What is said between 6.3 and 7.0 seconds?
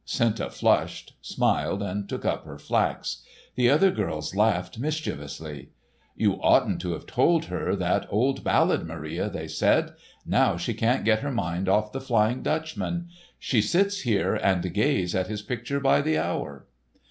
oughtn't to